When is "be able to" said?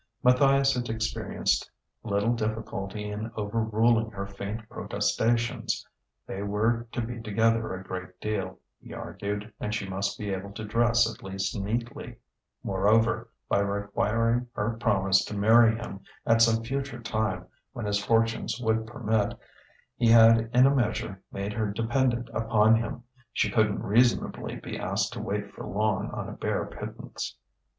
10.17-10.65